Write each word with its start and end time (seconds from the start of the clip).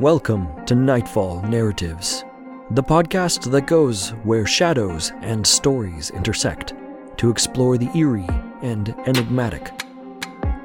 Welcome 0.00 0.66
to 0.66 0.74
Nightfall 0.74 1.40
Narratives, 1.44 2.26
the 2.72 2.82
podcast 2.82 3.50
that 3.50 3.66
goes 3.66 4.10
where 4.24 4.44
shadows 4.44 5.10
and 5.22 5.46
stories 5.46 6.10
intersect 6.10 6.74
to 7.16 7.30
explore 7.30 7.78
the 7.78 7.88
eerie 7.96 8.28
and 8.60 8.90
enigmatic. 9.06 9.72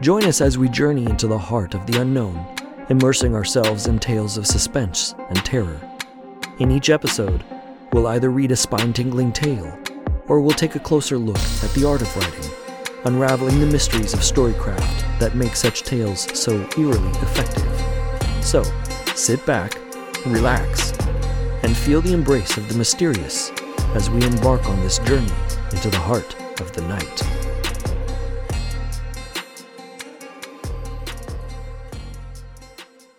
Join 0.02 0.26
us 0.26 0.42
as 0.42 0.58
we 0.58 0.68
journey 0.68 1.06
into 1.06 1.28
the 1.28 1.38
heart 1.38 1.76
of 1.76 1.86
the 1.86 2.02
unknown, 2.02 2.46
immersing 2.90 3.34
ourselves 3.34 3.88
in 3.88 4.00
tales 4.00 4.36
of 4.36 4.46
suspense 4.46 5.16
and 5.30 5.38
terror. 5.46 5.80
In 6.60 6.70
each 6.70 6.90
episode, 6.90 7.42
we'll 7.94 8.08
either 8.08 8.32
read 8.32 8.52
a 8.52 8.58
spine 8.58 8.92
tingling 8.92 9.32
tale 9.32 9.80
or 10.28 10.42
we'll 10.42 10.52
take 10.52 10.76
a 10.76 10.80
closer 10.80 11.18
look 11.18 11.40
at 11.64 11.72
the 11.74 11.88
art 11.88 12.02
of 12.02 12.14
writing, 12.18 12.52
unraveling 13.06 13.62
the 13.62 13.66
mysteries 13.66 14.14
of 14.14 14.20
storycraft 14.20 15.20
that 15.20 15.36
make 15.36 15.56
such 15.56 15.84
tales 15.84 16.28
so 16.38 16.68
eerily 16.78 17.12
effective. 17.20 17.66
So, 18.44 18.64
sit 19.16 19.46
back, 19.46 19.76
relax, 20.26 20.92
and 21.64 21.76
feel 21.76 22.02
the 22.02 22.14
embrace 22.14 22.58
of 22.58 22.68
the 22.70 22.78
mysterious 22.78 23.52
as 23.94 24.10
we 24.10 24.24
embark 24.24 24.66
on 24.68 24.80
this 24.82 25.00
journey 25.00 25.32
into 25.72 25.90
the 25.90 25.98
heart 25.98 26.36
of 26.62 26.72
the 26.74 26.82
night. 26.84 27.22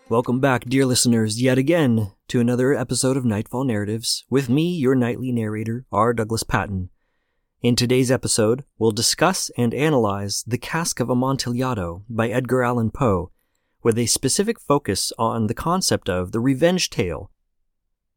Welcome 0.08 0.40
back, 0.40 0.64
dear 0.64 0.84
listeners, 0.84 1.40
yet 1.40 1.56
again 1.56 2.12
to 2.28 2.40
another 2.40 2.74
episode 2.74 3.16
of 3.16 3.24
Nightfall 3.24 3.64
Narratives 3.64 4.24
with 4.28 4.48
me, 4.48 4.74
your 4.74 4.94
nightly 4.94 5.32
narrator, 5.32 5.86
R. 5.90 6.12
Douglas 6.12 6.42
Patton. 6.42 6.90
In 7.62 7.76
today's 7.76 8.10
episode, 8.10 8.64
we'll 8.78 8.90
discuss 8.90 9.50
and 9.56 9.72
analyze 9.72 10.42
The 10.46 10.58
Cask 10.58 11.00
of 11.00 11.08
Amontillado 11.08 12.04
by 12.10 12.28
Edgar 12.28 12.62
Allan 12.62 12.90
Poe, 12.90 13.30
with 13.82 13.98
a 13.98 14.06
specific 14.06 14.60
focus 14.60 15.12
on 15.18 15.46
the 15.46 15.54
concept 15.54 16.08
of 16.08 16.32
the 16.32 16.40
revenge 16.40 16.90
tale. 16.90 17.30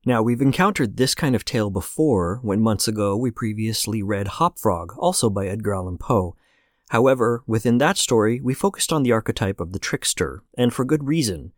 Now, 0.05 0.21
we've 0.21 0.41
encountered 0.41 0.97
this 0.97 1.15
kind 1.15 1.35
of 1.35 1.45
tale 1.45 1.71
before 1.71 2.39
when 2.43 2.61
months 2.61 2.87
ago 2.87 3.17
we 3.17 3.31
previously 3.31 4.03
read 4.03 4.27
Hop 4.27 4.59
Frog, 4.59 4.93
also 4.97 5.29
by 5.29 5.47
Edgar 5.47 5.73
Allan 5.73 5.97
Poe. 5.97 6.35
However, 6.89 7.43
within 7.47 7.79
that 7.79 7.97
story, 7.97 8.39
we 8.39 8.53
focused 8.53 8.93
on 8.93 9.01
the 9.01 9.11
archetype 9.11 9.59
of 9.59 9.73
the 9.73 9.79
trickster, 9.79 10.43
and 10.55 10.71
for 10.71 10.85
good 10.85 11.05
reason. 11.05 11.53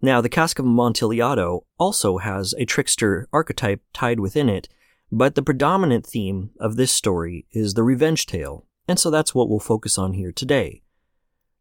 Now, 0.00 0.20
the 0.20 0.28
Cask 0.28 0.58
of 0.60 0.64
Amontillado 0.64 1.66
also 1.78 2.18
has 2.18 2.54
a 2.56 2.64
trickster 2.64 3.28
archetype 3.32 3.82
tied 3.92 4.20
within 4.20 4.48
it, 4.48 4.68
but 5.10 5.34
the 5.34 5.42
predominant 5.42 6.06
theme 6.06 6.50
of 6.60 6.76
this 6.76 6.92
story 6.92 7.46
is 7.50 7.74
the 7.74 7.82
revenge 7.82 8.26
tale, 8.26 8.66
and 8.86 8.98
so 8.98 9.10
that's 9.10 9.34
what 9.34 9.48
we'll 9.48 9.58
focus 9.58 9.98
on 9.98 10.14
here 10.14 10.30
today. 10.30 10.82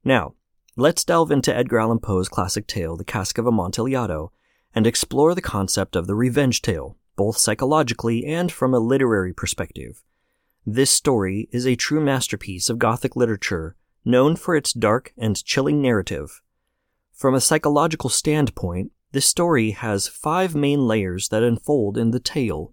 Now, 0.04 0.36
let's 0.76 1.04
delve 1.04 1.32
into 1.32 1.56
Edgar 1.56 1.80
Allan 1.80 2.00
Poe's 2.00 2.30
classic 2.30 2.68
tale, 2.68 2.96
The 2.96 3.04
Cask 3.04 3.38
of 3.38 3.46
Amontillado, 3.46 4.32
and 4.74 4.86
explore 4.86 5.34
the 5.34 5.42
concept 5.42 5.96
of 5.96 6.08
the 6.08 6.16
revenge 6.16 6.62
tale, 6.62 6.98
both 7.16 7.38
psychologically 7.38 8.26
and 8.26 8.52
from 8.52 8.74
a 8.74 8.80
literary 8.80 9.34
perspective. 9.34 10.04
This 10.66 10.92
story 10.92 11.50
is 11.52 11.66
a 11.66 11.76
true 11.76 12.00
masterpiece 12.00 12.70
of 12.70 12.80
Gothic 12.80 13.16
literature, 13.16 13.76
known 14.06 14.36
for 14.36 14.56
its 14.56 14.74
dark 14.74 15.14
and 15.18 15.44
chilling 15.44 15.82
narrative. 15.82 16.42
From 17.14 17.34
a 17.34 17.42
psychological 17.42 18.10
standpoint, 18.10 18.92
this 19.12 19.26
story 19.26 19.72
has 19.72 20.08
five 20.08 20.56
main 20.56 20.88
layers 20.88 21.30
that 21.30 21.44
unfold 21.44 21.98
in 21.98 22.12
the 22.12 22.20
tale. 22.20 22.72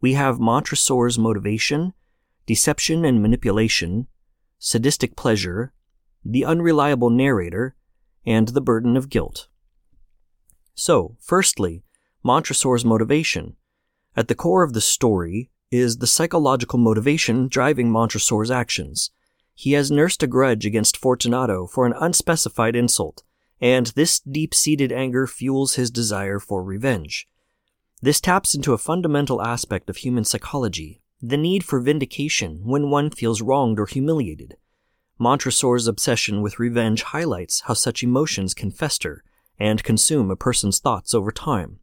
We 0.00 0.12
have 0.12 0.38
Montresor's 0.38 1.18
motivation, 1.18 1.94
deception 2.46 3.04
and 3.04 3.22
manipulation, 3.22 4.06
sadistic 4.58 5.16
pleasure, 5.16 5.72
the 6.24 6.44
unreliable 6.44 7.10
narrator, 7.10 7.74
and 8.26 8.48
the 8.48 8.60
burden 8.60 8.96
of 8.96 9.08
guilt. 9.08 9.48
So, 10.74 11.16
firstly, 11.20 11.82
Montresor's 12.22 12.84
motivation. 12.84 13.56
At 14.16 14.28
the 14.28 14.34
core 14.34 14.62
of 14.62 14.72
the 14.72 14.80
story 14.80 15.50
is 15.70 15.98
the 15.98 16.06
psychological 16.06 16.78
motivation 16.78 17.48
driving 17.48 17.90
Montresor's 17.90 18.50
actions. 18.50 19.10
He 19.54 19.72
has 19.72 19.90
nursed 19.90 20.22
a 20.22 20.26
grudge 20.26 20.66
against 20.66 20.96
Fortunato 20.96 21.66
for 21.66 21.86
an 21.86 21.94
unspecified 21.98 22.76
insult 22.76 23.22
and 23.60 23.88
this 23.88 24.20
deep 24.20 24.54
seated 24.54 24.90
anger 24.90 25.26
fuels 25.26 25.74
his 25.74 25.90
desire 25.90 26.38
for 26.38 26.62
revenge. 26.62 27.28
This 28.00 28.20
taps 28.20 28.54
into 28.54 28.72
a 28.72 28.78
fundamental 28.78 29.42
aspect 29.42 29.90
of 29.90 29.98
human 29.98 30.24
psychology 30.24 31.02
the 31.22 31.36
need 31.36 31.62
for 31.62 31.80
vindication 31.80 32.62
when 32.64 32.88
one 32.88 33.10
feels 33.10 33.42
wronged 33.42 33.78
or 33.78 33.84
humiliated. 33.84 34.56
Montresor's 35.22 35.86
obsession 35.86 36.40
with 36.40 36.58
revenge 36.58 37.02
highlights 37.02 37.60
how 37.66 37.74
such 37.74 38.02
emotions 38.02 38.54
can 38.54 38.70
fester 38.70 39.22
and 39.58 39.84
consume 39.84 40.30
a 40.30 40.34
person's 40.34 40.78
thoughts 40.78 41.12
over 41.12 41.30
time. 41.30 41.78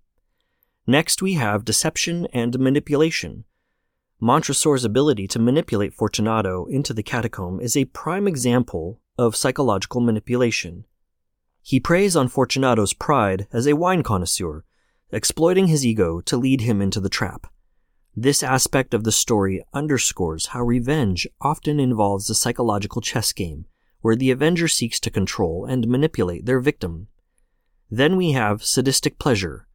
Next, 0.87 1.21
we 1.21 1.35
have 1.35 1.63
deception 1.63 2.27
and 2.33 2.57
manipulation. 2.57 3.43
Montresor's 4.19 4.83
ability 4.83 5.27
to 5.27 5.37
manipulate 5.37 5.93
Fortunato 5.93 6.65
into 6.65 6.95
the 6.95 7.03
catacomb 7.03 7.59
is 7.61 7.77
a 7.77 7.85
prime 7.85 8.27
example 8.27 9.01
of 9.19 9.35
psychological 9.35 10.01
manipulation. 10.01 10.85
He 11.61 11.79
preys 11.79 12.15
on 12.15 12.29
Fortunato's 12.29 12.93
pride 12.93 13.45
as 13.53 13.67
a 13.67 13.75
wine 13.75 14.01
connoisseur, 14.01 14.65
exploiting 15.11 15.67
his 15.67 15.85
ego 15.85 16.21
to 16.21 16.37
lead 16.37 16.61
him 16.61 16.81
into 16.81 16.99
the 16.99 17.07
trap. 17.07 17.45
This 18.19 18.41
aspect 18.41 18.95
of 18.95 19.03
the 19.03 19.11
story 19.11 19.63
underscores 19.75 20.47
how 20.47 20.63
revenge 20.63 21.27
often 21.39 21.79
involves 21.79 22.27
a 22.31 22.33
psychological 22.33 22.99
chess 22.99 23.31
game, 23.31 23.65
where 24.01 24.15
the 24.15 24.31
avenger 24.31 24.67
seeks 24.67 24.99
to 25.01 25.11
control 25.11 25.65
and 25.65 25.87
manipulate 25.87 26.47
their 26.47 26.59
victim. 26.59 27.09
Then 27.91 28.17
we 28.17 28.31
have 28.31 28.65
sadistic 28.65 29.19
pleasure. 29.19 29.67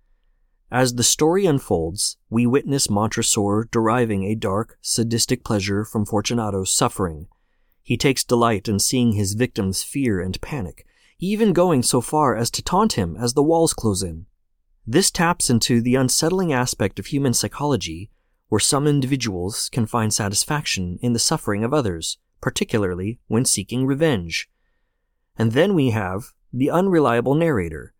As 0.72 0.96
the 0.96 1.04
story 1.04 1.46
unfolds, 1.46 2.16
we 2.30 2.44
witness 2.44 2.90
Montresor 2.90 3.68
deriving 3.70 4.24
a 4.24 4.34
dark, 4.34 4.76
sadistic 4.82 5.44
pleasure 5.44 5.84
from 5.84 6.04
Fortunato's 6.04 6.74
suffering. 6.74 7.28
He 7.84 7.96
takes 7.96 8.24
delight 8.24 8.66
in 8.66 8.80
seeing 8.80 9.12
his 9.12 9.34
victim's 9.34 9.84
fear 9.84 10.20
and 10.20 10.40
panic, 10.40 10.84
even 11.20 11.52
going 11.52 11.84
so 11.84 12.00
far 12.00 12.34
as 12.34 12.50
to 12.50 12.62
taunt 12.62 12.94
him 12.94 13.16
as 13.16 13.34
the 13.34 13.42
walls 13.44 13.72
close 13.72 14.02
in. 14.02 14.26
This 14.84 15.12
taps 15.12 15.48
into 15.48 15.80
the 15.80 15.94
unsettling 15.94 16.52
aspect 16.52 16.98
of 16.98 17.06
human 17.06 17.34
psychology, 17.34 18.10
where 18.52 18.60
some 18.60 18.86
individuals 18.86 19.70
can 19.72 19.86
find 19.86 20.12
satisfaction 20.12 20.98
in 21.00 21.14
the 21.14 21.18
suffering 21.18 21.64
of 21.64 21.72
others, 21.72 22.18
particularly 22.42 23.18
when 23.26 23.46
seeking 23.46 23.86
revenge. 23.86 24.46
And 25.38 25.52
then 25.52 25.72
we 25.72 25.88
have 25.88 26.34
the 26.52 26.70
unreliable 26.70 27.34
narrator. 27.34 27.94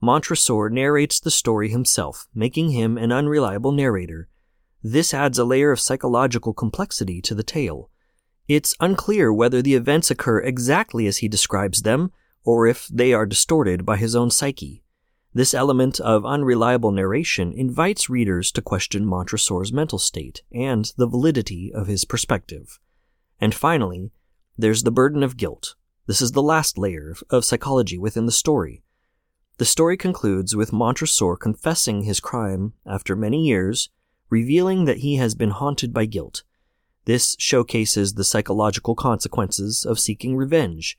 Montresor 0.00 0.70
narrates 0.70 1.20
the 1.20 1.30
story 1.30 1.68
himself, 1.68 2.26
making 2.34 2.70
him 2.70 2.96
an 2.96 3.12
unreliable 3.12 3.72
narrator. 3.72 4.30
This 4.82 5.12
adds 5.12 5.38
a 5.38 5.44
layer 5.44 5.70
of 5.70 5.80
psychological 5.80 6.54
complexity 6.54 7.20
to 7.20 7.34
the 7.34 7.42
tale. 7.42 7.90
It's 8.48 8.74
unclear 8.80 9.30
whether 9.30 9.60
the 9.60 9.74
events 9.74 10.10
occur 10.10 10.40
exactly 10.40 11.08
as 11.08 11.18
he 11.18 11.28
describes 11.28 11.82
them, 11.82 12.10
or 12.42 12.66
if 12.66 12.88
they 12.88 13.12
are 13.12 13.26
distorted 13.26 13.84
by 13.84 13.98
his 13.98 14.16
own 14.16 14.30
psyche. 14.30 14.82
This 15.32 15.54
element 15.54 16.00
of 16.00 16.26
unreliable 16.26 16.90
narration 16.90 17.52
invites 17.52 18.10
readers 18.10 18.50
to 18.52 18.62
question 18.62 19.06
Montresor's 19.06 19.72
mental 19.72 19.98
state 19.98 20.42
and 20.52 20.92
the 20.96 21.06
validity 21.06 21.72
of 21.72 21.86
his 21.86 22.04
perspective. 22.04 22.80
And 23.40 23.54
finally, 23.54 24.10
there's 24.58 24.82
the 24.82 24.90
burden 24.90 25.22
of 25.22 25.36
guilt. 25.36 25.76
This 26.06 26.20
is 26.20 26.32
the 26.32 26.42
last 26.42 26.76
layer 26.76 27.14
of 27.30 27.44
psychology 27.44 27.96
within 27.96 28.26
the 28.26 28.32
story. 28.32 28.82
The 29.58 29.64
story 29.64 29.96
concludes 29.96 30.56
with 30.56 30.72
Montresor 30.72 31.36
confessing 31.36 32.02
his 32.02 32.18
crime 32.18 32.72
after 32.84 33.14
many 33.14 33.46
years, 33.46 33.90
revealing 34.30 34.84
that 34.86 34.98
he 34.98 35.16
has 35.16 35.36
been 35.36 35.50
haunted 35.50 35.92
by 35.92 36.06
guilt. 36.06 36.42
This 37.04 37.36
showcases 37.38 38.14
the 38.14 38.24
psychological 38.24 38.96
consequences 38.96 39.84
of 39.84 40.00
seeking 40.00 40.36
revenge 40.36 40.98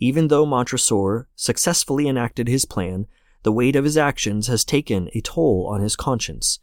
even 0.00 0.28
though 0.28 0.46
Montresor 0.46 1.28
successfully 1.34 2.08
enacted 2.08 2.48
his 2.48 2.64
plan, 2.64 3.06
the 3.42 3.52
weight 3.52 3.76
of 3.76 3.84
his 3.84 3.96
actions 3.96 4.46
has 4.46 4.64
taken 4.64 5.08
a 5.14 5.20
toll 5.20 5.66
on 5.70 5.80
his 5.80 5.96
conscience. 5.96 6.58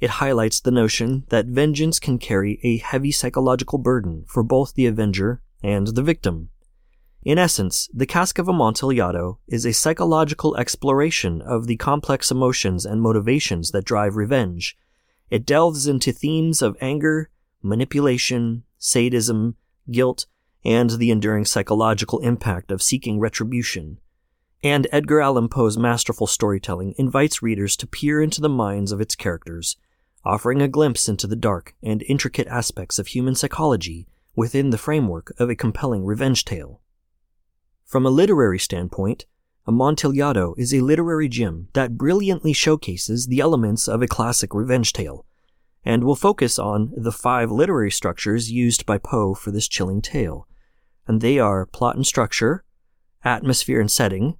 It 0.00 0.10
highlights 0.10 0.60
the 0.60 0.70
notion 0.70 1.24
that 1.28 1.46
vengeance 1.46 1.98
can 1.98 2.18
carry 2.18 2.60
a 2.62 2.78
heavy 2.78 3.10
psychological 3.10 3.78
burden 3.78 4.24
for 4.28 4.42
both 4.42 4.74
the 4.74 4.86
avenger 4.86 5.42
and 5.62 5.88
the 5.88 6.02
victim. 6.02 6.50
In 7.24 7.36
essence, 7.36 7.88
the 7.92 8.06
Cask 8.06 8.38
of 8.38 8.48
Amontillado 8.48 9.40
is 9.48 9.66
a 9.66 9.72
psychological 9.72 10.56
exploration 10.56 11.42
of 11.42 11.66
the 11.66 11.76
complex 11.76 12.30
emotions 12.30 12.86
and 12.86 13.02
motivations 13.02 13.72
that 13.72 13.84
drive 13.84 14.14
revenge. 14.14 14.76
It 15.30 15.44
delves 15.44 15.86
into 15.88 16.12
themes 16.12 16.62
of 16.62 16.76
anger, 16.80 17.28
manipulation, 17.60 18.62
sadism, 18.78 19.56
guilt, 19.90 20.26
and 20.64 20.90
the 20.90 21.10
enduring 21.10 21.44
psychological 21.44 22.20
impact 22.20 22.70
of 22.70 22.82
seeking 22.82 23.18
retribution. 23.18 23.98
And 24.62 24.88
Edgar 24.90 25.20
Allan 25.20 25.48
Poe's 25.48 25.78
masterful 25.78 26.26
storytelling 26.26 26.94
invites 26.98 27.42
readers 27.42 27.76
to 27.76 27.86
peer 27.86 28.20
into 28.20 28.40
the 28.40 28.48
minds 28.48 28.90
of 28.90 29.00
its 29.00 29.14
characters, 29.14 29.76
offering 30.24 30.60
a 30.60 30.68
glimpse 30.68 31.08
into 31.08 31.28
the 31.28 31.36
dark 31.36 31.76
and 31.82 32.02
intricate 32.02 32.48
aspects 32.48 32.98
of 32.98 33.08
human 33.08 33.36
psychology 33.36 34.08
within 34.34 34.70
the 34.70 34.78
framework 34.78 35.32
of 35.38 35.48
a 35.48 35.54
compelling 35.54 36.04
revenge 36.04 36.44
tale. 36.44 36.80
From 37.84 38.04
a 38.04 38.10
literary 38.10 38.58
standpoint, 38.58 39.26
Amontillado 39.66 40.54
is 40.58 40.74
a 40.74 40.80
literary 40.80 41.28
gem 41.28 41.68
that 41.74 41.96
brilliantly 41.96 42.52
showcases 42.52 43.26
the 43.26 43.40
elements 43.40 43.86
of 43.86 44.02
a 44.02 44.08
classic 44.08 44.54
revenge 44.54 44.92
tale, 44.92 45.24
and 45.84 46.02
will 46.02 46.16
focus 46.16 46.58
on 46.58 46.92
the 46.96 47.12
five 47.12 47.50
literary 47.50 47.90
structures 47.90 48.50
used 48.50 48.86
by 48.86 48.98
Poe 48.98 49.34
for 49.34 49.50
this 49.50 49.68
chilling 49.68 50.02
tale. 50.02 50.48
And 51.06 51.20
they 51.20 51.38
are 51.38 51.64
plot 51.64 51.96
and 51.96 52.06
structure, 52.06 52.64
atmosphere 53.24 53.80
and 53.80 53.90
setting, 53.90 54.36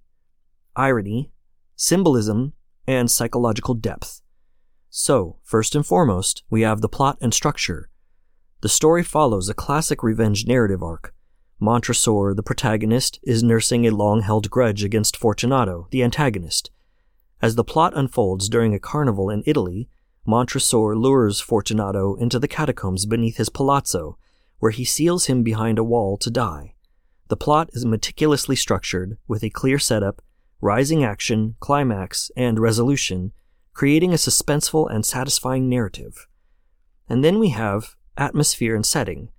irony, 0.79 1.31
symbolism, 1.77 2.55
and 2.87 3.11
psychological 3.11 3.75
depth. 3.75 4.23
So, 4.89 5.39
first 5.43 5.75
and 5.75 5.85
foremost, 5.85 6.45
we 6.49 6.63
have 6.63 6.81
the 6.81 6.89
plot 6.89 7.19
and 7.21 7.35
structure. 7.35 7.91
The 8.63 8.69
story 8.69 9.03
follows 9.03 9.49
a 9.49 9.55
classic 9.55 10.03
revenge 10.03 10.47
narrative 10.47 10.83
arc. 10.83 11.15
Montresor, 11.61 12.35
the 12.35 12.43
protagonist, 12.43 13.19
is 13.23 13.43
nursing 13.43 13.87
a 13.87 13.91
long 13.91 14.23
held 14.23 14.49
grudge 14.49 14.85
against 14.85 15.17
Fortunato, 15.17 15.89
the 15.91 16.03
antagonist. 16.03 16.71
As 17.43 17.57
the 17.57 17.65
plot 17.65 17.93
unfolds 17.97 18.49
during 18.49 18.75
a 18.75 18.81
carnival 18.81 19.29
in 19.29 19.43
Italy, 19.45 19.89
Montresor 20.25 20.97
lures 20.97 21.41
Fortunato 21.41 22.15
into 22.15 22.39
the 22.39 22.49
catacombs 22.49 23.07
beneath 23.07 23.37
his 23.37 23.49
palazzo, 23.49 24.19
where 24.59 24.71
he 24.71 24.85
seals 24.85 25.27
him 25.27 25.43
behind 25.43 25.79
a 25.79 25.85
wall 25.85 26.17
to 26.19 26.31
die. 26.31 26.75
The 27.29 27.37
plot 27.37 27.71
is 27.73 27.85
meticulously 27.85 28.57
structured, 28.57 29.19
with 29.27 29.43
a 29.43 29.51
clear 29.51 29.79
setup, 29.79 30.23
rising 30.60 31.05
action, 31.05 31.56
climax, 31.60 32.31
and 32.37 32.58
resolution, 32.58 33.32
creating 33.75 34.12
a 34.12 34.16
suspenseful 34.16 34.90
and 34.93 35.05
satisfying 35.05 35.69
narrative. 35.69 36.26
And 37.08 37.25
then 37.25 37.38
we 37.38 37.50
have 37.50 37.94
atmosphere 38.16 38.75
and 38.75 38.84
setting. 38.84 39.31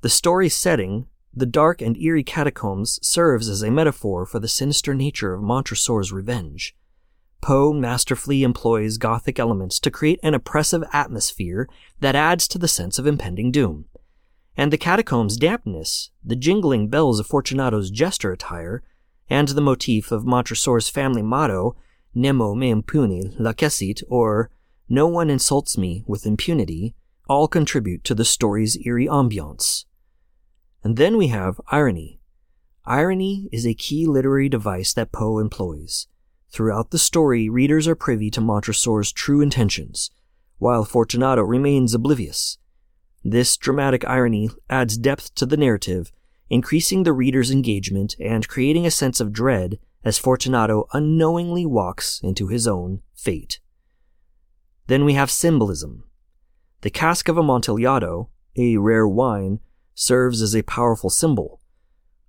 The 0.00 0.08
story's 0.08 0.56
setting, 0.56 1.06
the 1.34 1.46
dark 1.46 1.82
and 1.82 1.96
eerie 1.96 2.24
catacombs, 2.24 2.98
serves 3.02 3.48
as 3.48 3.62
a 3.62 3.70
metaphor 3.70 4.26
for 4.26 4.38
the 4.38 4.48
sinister 4.48 4.94
nature 4.94 5.34
of 5.34 5.42
Montresor's 5.42 6.12
revenge. 6.12 6.74
Poe 7.40 7.72
masterfully 7.72 8.42
employs 8.42 8.96
Gothic 8.96 9.38
elements 9.38 9.78
to 9.80 9.90
create 9.90 10.18
an 10.22 10.32
oppressive 10.32 10.82
atmosphere 10.92 11.68
that 12.00 12.16
adds 12.16 12.48
to 12.48 12.58
the 12.58 12.68
sense 12.68 12.98
of 12.98 13.06
impending 13.06 13.52
doom 13.52 13.86
and 14.56 14.72
the 14.72 14.78
catacombs' 14.78 15.36
dampness, 15.36 16.10
the 16.24 16.36
jingling 16.36 16.88
bells 16.88 17.18
of 17.18 17.26
Fortunato's 17.26 17.90
jester 17.90 18.32
attire, 18.32 18.82
and 19.28 19.48
the 19.48 19.60
motif 19.60 20.12
of 20.12 20.24
Montresor's 20.24 20.88
family 20.88 21.22
motto, 21.22 21.76
Nemo 22.14 22.54
me 22.54 22.70
impune 22.70 23.36
lacessit, 23.38 24.02
or 24.08 24.50
No 24.88 25.06
one 25.06 25.30
insults 25.30 25.76
me 25.76 26.04
with 26.06 26.26
impunity, 26.26 26.94
all 27.28 27.48
contribute 27.48 28.04
to 28.04 28.14
the 28.14 28.24
story's 28.24 28.76
eerie 28.86 29.06
ambiance. 29.06 29.84
And 30.82 30.96
then 30.96 31.16
we 31.16 31.28
have 31.28 31.60
irony. 31.68 32.20
Irony 32.84 33.48
is 33.50 33.66
a 33.66 33.74
key 33.74 34.06
literary 34.06 34.50
device 34.50 34.92
that 34.92 35.10
Poe 35.10 35.38
employs. 35.38 36.06
Throughout 36.50 36.90
the 36.90 36.98
story, 36.98 37.48
readers 37.48 37.88
are 37.88 37.94
privy 37.96 38.30
to 38.30 38.40
Montresor's 38.40 39.10
true 39.10 39.40
intentions, 39.40 40.10
while 40.58 40.84
Fortunato 40.84 41.42
remains 41.42 41.94
oblivious. 41.94 42.58
This 43.24 43.56
dramatic 43.56 44.04
irony 44.06 44.50
adds 44.68 44.98
depth 44.98 45.34
to 45.36 45.46
the 45.46 45.56
narrative, 45.56 46.12
increasing 46.50 47.02
the 47.02 47.12
reader's 47.12 47.50
engagement 47.50 48.16
and 48.20 48.48
creating 48.48 48.86
a 48.86 48.90
sense 48.90 49.20
of 49.20 49.32
dread 49.32 49.78
as 50.04 50.18
Fortunato 50.18 50.86
unknowingly 50.92 51.64
walks 51.64 52.20
into 52.22 52.48
his 52.48 52.66
own 52.66 53.00
fate. 53.14 53.60
Then 54.86 55.04
we 55.04 55.14
have 55.14 55.30
symbolism. 55.30 56.04
The 56.82 56.90
cask 56.90 57.28
of 57.28 57.38
Amontillado, 57.38 58.28
a 58.56 58.76
rare 58.76 59.08
wine, 59.08 59.60
serves 59.94 60.42
as 60.42 60.54
a 60.54 60.62
powerful 60.62 61.08
symbol. 61.08 61.60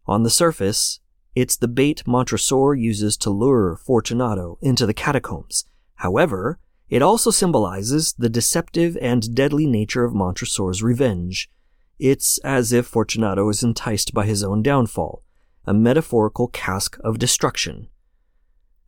On 0.05 0.23
the 0.23 0.29
surface, 0.29 0.99
it's 1.35 1.57
the 1.57 1.67
bait 1.67 2.03
Montresor 2.07 2.75
uses 2.75 3.17
to 3.17 3.29
lure 3.29 3.75
Fortunato 3.75 4.57
into 4.61 4.85
the 4.85 4.93
catacombs. 4.93 5.65
However, 5.95 6.59
it 6.87 7.01
also 7.01 7.31
symbolizes 7.31 8.13
the 8.13 8.29
deceptive 8.29 8.97
and 9.01 9.35
deadly 9.35 9.65
nature 9.65 10.05
of 10.05 10.13
Montresor's 10.13 10.81
revenge. 10.81 11.49
It's 11.97 12.37
as 12.39 12.73
if 12.73 12.85
Fortunato 12.85 13.47
is 13.49 13.63
enticed 13.63 14.13
by 14.13 14.25
his 14.25 14.43
own 14.43 14.61
downfall, 14.61 15.23
a 15.65 15.73
metaphorical 15.73 16.47
cask 16.49 16.97
of 17.03 17.19
destruction. 17.19 17.87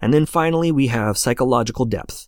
And 0.02 0.14
then 0.14 0.26
finally, 0.26 0.72
we 0.72 0.88
have 0.88 1.18
psychological 1.18 1.86
depth. 1.86 2.28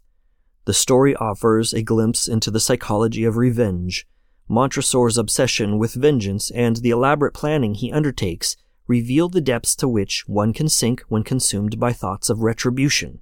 The 0.65 0.73
story 0.73 1.15
offers 1.15 1.73
a 1.73 1.81
glimpse 1.81 2.27
into 2.27 2.49
the 2.49 2.59
psychology 2.59 3.23
of 3.23 3.37
revenge. 3.37 4.07
Montresor's 4.47 5.17
obsession 5.17 5.77
with 5.77 5.93
vengeance 5.93 6.49
and 6.51 6.77
the 6.77 6.89
elaborate 6.89 7.33
planning 7.33 7.75
he 7.75 7.91
undertakes 7.91 8.55
reveal 8.87 9.29
the 9.29 9.41
depths 9.41 9.75
to 9.75 9.87
which 9.87 10.23
one 10.27 10.51
can 10.51 10.67
sink 10.67 11.01
when 11.09 11.23
consumed 11.23 11.79
by 11.79 11.93
thoughts 11.93 12.29
of 12.29 12.41
retribution. 12.41 13.19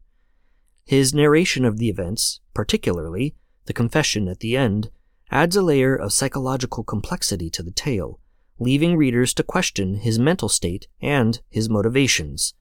His 0.86 1.14
narration 1.14 1.66
of 1.66 1.78
the 1.78 1.90
events, 1.90 2.40
particularly 2.54 3.36
the 3.66 3.74
confession 3.74 4.30
at 4.30 4.40
the 4.40 4.56
end, 4.56 4.90
adds 5.32 5.56
a 5.56 5.62
layer 5.62 5.96
of 5.96 6.14
psychological 6.14 6.84
complexity 6.84 7.50
to 7.50 7.64
the 7.64 7.72
tale, 7.72 8.20
leaving 8.60 8.96
readers 8.96 9.34
to 9.34 9.44
question 9.44 9.96
his 9.96 10.18
mental 10.18 10.50
state 10.50 10.88
and 11.02 11.42
his 11.50 11.70
motivations. 11.70 12.54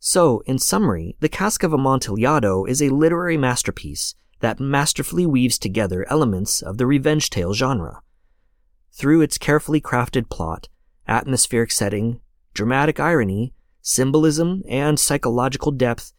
So, 0.00 0.40
in 0.46 0.58
summary, 0.58 1.16
The 1.20 1.28
Cask 1.28 1.62
of 1.62 1.72
Amontillado 1.72 2.64
is 2.64 2.80
a 2.80 2.88
literary 2.88 3.36
masterpiece 3.36 4.14
that 4.40 4.60
masterfully 4.60 5.26
weaves 5.26 5.58
together 5.58 6.06
elements 6.08 6.62
of 6.62 6.78
the 6.78 6.86
revenge 6.86 7.30
tale 7.30 7.52
genre. 7.52 8.02
Through 8.92 9.22
its 9.22 9.38
carefully 9.38 9.80
crafted 9.80 10.28
plot, 10.28 10.68
atmospheric 11.06 11.72
setting, 11.72 12.20
dramatic 12.54 13.00
irony, 13.00 13.54
symbolism, 13.82 14.62
and 14.68 14.98
psychological 14.98 15.72
depth, 15.72 16.12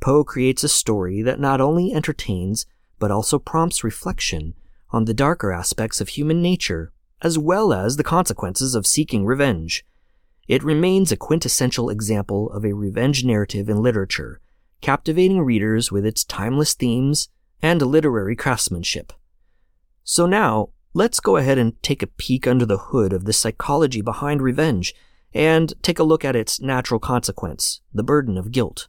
Poe 0.00 0.24
creates 0.24 0.64
a 0.64 0.68
story 0.68 1.22
that 1.22 1.40
not 1.40 1.60
only 1.60 1.92
entertains, 1.92 2.66
but 2.98 3.10
also 3.10 3.38
prompts 3.38 3.84
reflection 3.84 4.54
on 4.92 5.06
the 5.06 5.14
darker 5.14 5.52
aspects 5.52 6.00
of 6.00 6.10
human 6.10 6.42
nature, 6.42 6.92
as 7.22 7.38
well 7.38 7.72
as 7.72 7.96
the 7.96 8.04
consequences 8.04 8.74
of 8.74 8.86
seeking 8.86 9.24
revenge. 9.24 9.84
It 10.48 10.62
remains 10.62 11.10
a 11.10 11.16
quintessential 11.16 11.88
example 11.88 12.50
of 12.50 12.64
a 12.64 12.74
revenge 12.74 13.24
narrative 13.24 13.68
in 13.68 13.82
literature, 13.82 14.40
captivating 14.80 15.40
readers 15.40 15.90
with 15.90 16.04
its 16.04 16.24
timeless 16.24 16.74
themes 16.74 17.28
and 17.62 17.80
literary 17.80 18.36
craftsmanship. 18.36 19.12
So 20.04 20.26
now, 20.26 20.70
let's 20.94 21.20
go 21.20 21.36
ahead 21.36 21.58
and 21.58 21.80
take 21.82 22.02
a 22.02 22.08
peek 22.08 22.46
under 22.46 22.66
the 22.66 22.78
hood 22.78 23.12
of 23.12 23.24
the 23.24 23.32
psychology 23.32 24.02
behind 24.02 24.42
revenge 24.42 24.94
and 25.32 25.72
take 25.82 25.98
a 25.98 26.04
look 26.04 26.24
at 26.24 26.36
its 26.36 26.60
natural 26.60 27.00
consequence, 27.00 27.80
the 27.94 28.02
burden 28.02 28.36
of 28.36 28.52
guilt. 28.52 28.88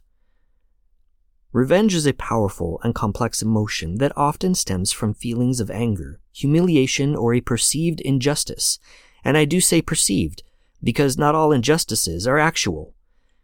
Revenge 1.54 1.94
is 1.94 2.04
a 2.04 2.12
powerful 2.12 2.80
and 2.82 2.96
complex 2.96 3.40
emotion 3.40 3.98
that 3.98 4.10
often 4.18 4.56
stems 4.56 4.90
from 4.90 5.14
feelings 5.14 5.60
of 5.60 5.70
anger, 5.70 6.18
humiliation, 6.32 7.14
or 7.14 7.32
a 7.32 7.40
perceived 7.40 8.00
injustice. 8.00 8.80
And 9.22 9.38
I 9.38 9.44
do 9.44 9.60
say 9.60 9.80
perceived, 9.80 10.42
because 10.82 11.16
not 11.16 11.36
all 11.36 11.52
injustices 11.52 12.26
are 12.26 12.40
actual. 12.40 12.96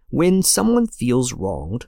When 0.09 0.43
someone 0.43 0.88
feels 0.88 1.33
wronged, 1.33 1.87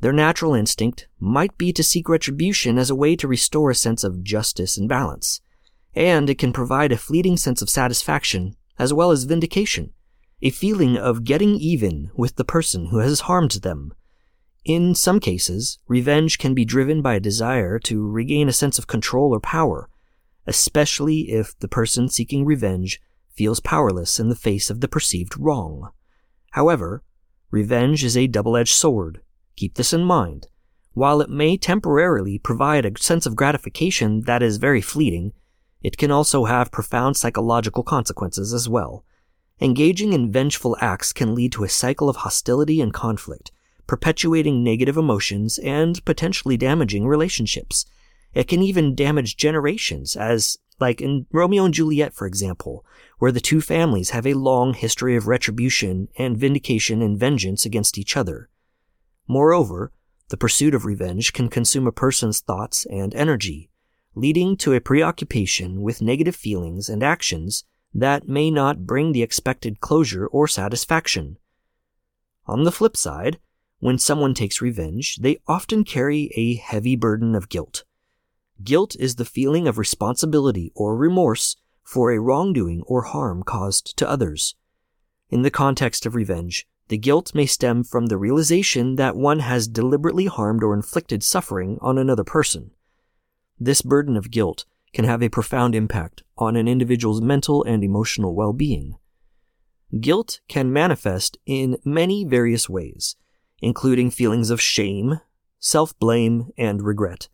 their 0.00 0.12
natural 0.12 0.52
instinct 0.52 1.08
might 1.18 1.56
be 1.56 1.72
to 1.72 1.82
seek 1.82 2.06
retribution 2.06 2.76
as 2.76 2.90
a 2.90 2.94
way 2.94 3.16
to 3.16 3.26
restore 3.26 3.70
a 3.70 3.74
sense 3.74 4.04
of 4.04 4.22
justice 4.22 4.76
and 4.76 4.90
balance. 4.90 5.40
And 5.94 6.28
it 6.28 6.36
can 6.36 6.52
provide 6.52 6.92
a 6.92 6.98
fleeting 6.98 7.38
sense 7.38 7.62
of 7.62 7.70
satisfaction, 7.70 8.56
as 8.78 8.92
well 8.92 9.10
as 9.10 9.24
vindication, 9.24 9.94
a 10.42 10.50
feeling 10.50 10.98
of 10.98 11.24
getting 11.24 11.54
even 11.54 12.10
with 12.14 12.36
the 12.36 12.44
person 12.44 12.88
who 12.88 12.98
has 12.98 13.20
harmed 13.20 13.52
them 13.52 13.94
in 14.64 14.94
some 14.94 15.18
cases, 15.18 15.78
revenge 15.88 16.38
can 16.38 16.54
be 16.54 16.64
driven 16.64 17.02
by 17.02 17.14
a 17.14 17.20
desire 17.20 17.80
to 17.80 18.08
regain 18.08 18.48
a 18.48 18.52
sense 18.52 18.78
of 18.78 18.86
control 18.86 19.34
or 19.34 19.40
power, 19.40 19.88
especially 20.46 21.30
if 21.30 21.58
the 21.58 21.68
person 21.68 22.08
seeking 22.08 22.44
revenge 22.44 23.00
feels 23.34 23.58
powerless 23.58 24.20
in 24.20 24.28
the 24.28 24.36
face 24.36 24.70
of 24.70 24.80
the 24.80 24.86
perceived 24.86 25.36
wrong. 25.36 25.90
However, 26.52 27.02
revenge 27.50 28.04
is 28.04 28.16
a 28.16 28.28
double 28.28 28.56
edged 28.56 28.74
sword. 28.74 29.20
Keep 29.56 29.74
this 29.74 29.92
in 29.92 30.04
mind. 30.04 30.46
While 30.92 31.20
it 31.20 31.30
may 31.30 31.56
temporarily 31.56 32.38
provide 32.38 32.84
a 32.84 33.00
sense 33.00 33.26
of 33.26 33.34
gratification 33.34 34.22
that 34.22 34.42
is 34.42 34.58
very 34.58 34.80
fleeting, 34.80 35.32
it 35.82 35.96
can 35.96 36.12
also 36.12 36.44
have 36.44 36.70
profound 36.70 37.16
psychological 37.16 37.82
consequences 37.82 38.52
as 38.52 38.68
well. 38.68 39.04
Engaging 39.60 40.12
in 40.12 40.30
vengeful 40.30 40.76
acts 40.80 41.12
can 41.12 41.34
lead 41.34 41.50
to 41.52 41.64
a 41.64 41.68
cycle 41.68 42.08
of 42.08 42.16
hostility 42.16 42.80
and 42.80 42.92
conflict 42.92 43.50
perpetuating 43.86 44.62
negative 44.62 44.96
emotions 44.96 45.58
and 45.58 46.04
potentially 46.04 46.56
damaging 46.56 47.06
relationships. 47.06 47.84
It 48.34 48.48
can 48.48 48.62
even 48.62 48.94
damage 48.94 49.36
generations, 49.36 50.16
as, 50.16 50.58
like 50.80 51.00
in 51.00 51.26
Romeo 51.32 51.64
and 51.64 51.74
Juliet, 51.74 52.14
for 52.14 52.26
example, 52.26 52.84
where 53.18 53.32
the 53.32 53.40
two 53.40 53.60
families 53.60 54.10
have 54.10 54.26
a 54.26 54.34
long 54.34 54.74
history 54.74 55.16
of 55.16 55.28
retribution 55.28 56.08
and 56.16 56.38
vindication 56.38 57.02
and 57.02 57.18
vengeance 57.18 57.64
against 57.64 57.98
each 57.98 58.16
other. 58.16 58.48
Moreover, 59.28 59.92
the 60.28 60.36
pursuit 60.36 60.74
of 60.74 60.86
revenge 60.86 61.32
can 61.32 61.48
consume 61.48 61.86
a 61.86 61.92
person's 61.92 62.40
thoughts 62.40 62.86
and 62.86 63.14
energy, 63.14 63.70
leading 64.14 64.56
to 64.56 64.72
a 64.72 64.80
preoccupation 64.80 65.82
with 65.82 66.02
negative 66.02 66.34
feelings 66.34 66.88
and 66.88 67.02
actions 67.02 67.64
that 67.94 68.28
may 68.28 68.50
not 68.50 68.86
bring 68.86 69.12
the 69.12 69.22
expected 69.22 69.80
closure 69.80 70.26
or 70.26 70.48
satisfaction. 70.48 71.36
On 72.46 72.64
the 72.64 72.72
flip 72.72 72.96
side, 72.96 73.38
When 73.82 73.98
someone 73.98 74.32
takes 74.32 74.62
revenge, 74.62 75.16
they 75.16 75.38
often 75.48 75.82
carry 75.82 76.30
a 76.36 76.54
heavy 76.54 76.94
burden 76.94 77.34
of 77.34 77.48
guilt. 77.48 77.82
Guilt 78.62 78.94
is 78.94 79.16
the 79.16 79.24
feeling 79.24 79.66
of 79.66 79.76
responsibility 79.76 80.70
or 80.76 80.96
remorse 80.96 81.56
for 81.82 82.12
a 82.12 82.20
wrongdoing 82.20 82.82
or 82.86 83.02
harm 83.02 83.42
caused 83.42 83.96
to 83.96 84.08
others. 84.08 84.54
In 85.30 85.42
the 85.42 85.50
context 85.50 86.06
of 86.06 86.14
revenge, 86.14 86.68
the 86.86 86.96
guilt 86.96 87.34
may 87.34 87.44
stem 87.44 87.82
from 87.82 88.06
the 88.06 88.16
realization 88.16 88.94
that 88.94 89.16
one 89.16 89.40
has 89.40 89.66
deliberately 89.66 90.26
harmed 90.26 90.62
or 90.62 90.74
inflicted 90.74 91.24
suffering 91.24 91.76
on 91.80 91.98
another 91.98 92.22
person. 92.22 92.70
This 93.58 93.82
burden 93.82 94.16
of 94.16 94.30
guilt 94.30 94.64
can 94.92 95.06
have 95.06 95.24
a 95.24 95.28
profound 95.28 95.74
impact 95.74 96.22
on 96.38 96.54
an 96.54 96.68
individual's 96.68 97.20
mental 97.20 97.64
and 97.64 97.82
emotional 97.82 98.32
well 98.32 98.52
being. 98.52 98.94
Guilt 100.00 100.38
can 100.46 100.72
manifest 100.72 101.36
in 101.46 101.78
many 101.84 102.24
various 102.24 102.68
ways, 102.68 103.16
including 103.62 104.10
feelings 104.10 104.50
of 104.50 104.60
shame, 104.60 105.20
self 105.58 105.98
blame, 105.98 106.50
and 106.58 106.82
regret. 106.82 107.28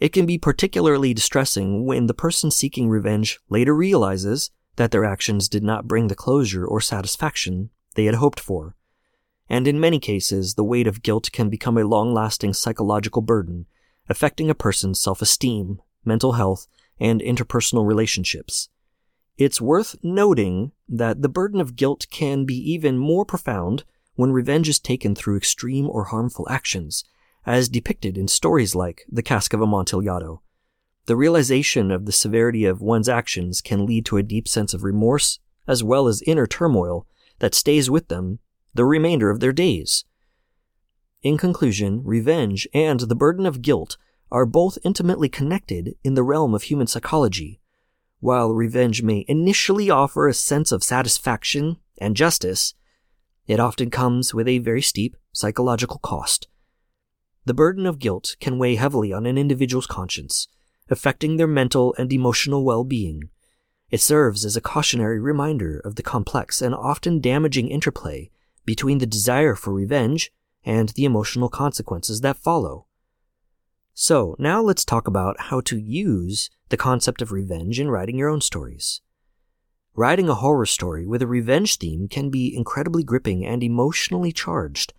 It 0.00 0.12
can 0.12 0.26
be 0.26 0.36
particularly 0.36 1.14
distressing 1.14 1.86
when 1.86 2.06
the 2.06 2.12
person 2.14 2.50
seeking 2.50 2.88
revenge 2.88 3.40
later 3.48 3.74
realizes 3.74 4.50
that 4.76 4.90
their 4.90 5.04
actions 5.04 5.48
did 5.48 5.62
not 5.62 5.86
bring 5.86 6.08
the 6.08 6.16
closure 6.16 6.66
or 6.66 6.80
satisfaction 6.80 7.70
they 7.94 8.04
had 8.04 8.16
hoped 8.16 8.40
for. 8.40 8.74
And 9.48 9.68
in 9.68 9.78
many 9.78 10.00
cases, 10.00 10.54
the 10.54 10.64
weight 10.64 10.88
of 10.88 11.02
guilt 11.02 11.30
can 11.32 11.48
become 11.48 11.78
a 11.78 11.84
long 11.84 12.12
lasting 12.12 12.54
psychological 12.54 13.22
burden, 13.22 13.66
affecting 14.08 14.50
a 14.50 14.54
person's 14.54 15.00
self 15.00 15.22
esteem, 15.22 15.80
mental 16.04 16.32
health, 16.32 16.66
and 16.98 17.20
interpersonal 17.20 17.86
relationships. 17.86 18.68
It's 19.36 19.60
worth 19.60 19.96
noting 20.02 20.72
that 20.88 21.22
the 21.22 21.28
burden 21.28 21.60
of 21.60 21.76
guilt 21.76 22.06
can 22.10 22.44
be 22.44 22.54
even 22.54 22.98
more 22.98 23.24
profound 23.24 23.84
when 24.14 24.32
revenge 24.32 24.68
is 24.68 24.78
taken 24.78 25.14
through 25.14 25.36
extreme 25.36 25.88
or 25.88 26.04
harmful 26.04 26.46
actions, 26.48 27.04
as 27.46 27.68
depicted 27.68 28.16
in 28.16 28.28
stories 28.28 28.74
like 28.74 29.04
The 29.10 29.22
Cask 29.22 29.52
of 29.52 29.60
Amontillado. 29.60 30.42
The 31.06 31.16
realization 31.16 31.90
of 31.90 32.06
the 32.06 32.12
severity 32.12 32.64
of 32.64 32.80
one's 32.80 33.08
actions 33.08 33.60
can 33.60 33.84
lead 33.84 34.06
to 34.06 34.16
a 34.16 34.22
deep 34.22 34.48
sense 34.48 34.72
of 34.72 34.84
remorse, 34.84 35.38
as 35.66 35.84
well 35.84 36.08
as 36.08 36.22
inner 36.22 36.46
turmoil 36.46 37.06
that 37.40 37.54
stays 37.54 37.90
with 37.90 38.08
them 38.08 38.38
the 38.72 38.84
remainder 38.84 39.30
of 39.30 39.40
their 39.40 39.52
days. 39.52 40.04
In 41.22 41.36
conclusion, 41.36 42.02
revenge 42.04 42.66
and 42.72 43.00
the 43.00 43.14
burden 43.14 43.46
of 43.46 43.62
guilt 43.62 43.96
are 44.30 44.46
both 44.46 44.78
intimately 44.84 45.28
connected 45.28 45.94
in 46.02 46.14
the 46.14 46.22
realm 46.22 46.54
of 46.54 46.64
human 46.64 46.86
psychology. 46.86 47.60
While 48.20 48.52
revenge 48.52 49.02
may 49.02 49.24
initially 49.28 49.90
offer 49.90 50.26
a 50.26 50.34
sense 50.34 50.72
of 50.72 50.82
satisfaction 50.82 51.76
and 51.98 52.16
justice, 52.16 52.74
it 53.46 53.60
often 53.60 53.90
comes 53.90 54.32
with 54.32 54.48
a 54.48 54.58
very 54.58 54.82
steep 54.82 55.16
psychological 55.32 55.98
cost. 55.98 56.48
The 57.44 57.54
burden 57.54 57.86
of 57.86 57.98
guilt 57.98 58.36
can 58.40 58.58
weigh 58.58 58.76
heavily 58.76 59.12
on 59.12 59.26
an 59.26 59.36
individual's 59.36 59.86
conscience, 59.86 60.48
affecting 60.88 61.36
their 61.36 61.46
mental 61.46 61.94
and 61.98 62.12
emotional 62.12 62.64
well 62.64 62.84
being. 62.84 63.28
It 63.90 64.00
serves 64.00 64.44
as 64.44 64.56
a 64.56 64.62
cautionary 64.62 65.20
reminder 65.20 65.78
of 65.78 65.96
the 65.96 66.02
complex 66.02 66.62
and 66.62 66.74
often 66.74 67.20
damaging 67.20 67.68
interplay 67.68 68.30
between 68.64 68.98
the 68.98 69.06
desire 69.06 69.54
for 69.54 69.72
revenge 69.72 70.32
and 70.64 70.88
the 70.90 71.04
emotional 71.04 71.50
consequences 71.50 72.22
that 72.22 72.38
follow. 72.38 72.86
So, 73.92 74.34
now 74.38 74.60
let's 74.60 74.84
talk 74.84 75.06
about 75.06 75.38
how 75.38 75.60
to 75.62 75.78
use 75.78 76.50
the 76.70 76.76
concept 76.76 77.22
of 77.22 77.30
revenge 77.30 77.78
in 77.78 77.90
writing 77.90 78.18
your 78.18 78.30
own 78.30 78.40
stories. 78.40 79.00
Writing 79.96 80.28
a 80.28 80.34
horror 80.34 80.66
story 80.66 81.06
with 81.06 81.22
a 81.22 81.26
revenge 81.26 81.76
theme 81.76 82.08
can 82.08 82.28
be 82.28 82.54
incredibly 82.54 83.04
gripping 83.04 83.46
and 83.46 83.62
emotionally 83.62 84.32
charged. 84.32 84.92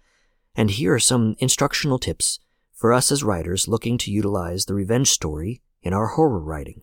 And 0.56 0.72
here 0.72 0.94
are 0.94 1.00
some 1.00 1.36
instructional 1.40 2.00
tips 2.00 2.40
for 2.72 2.94
us 2.94 3.12
as 3.12 3.22
writers 3.22 3.68
looking 3.68 3.98
to 3.98 4.12
utilize 4.12 4.66
the 4.66 4.74
revenge 4.74 5.10
story 5.10 5.62
in 5.82 5.92
our 5.92 6.08
horror 6.08 6.40
writing. 6.40 6.82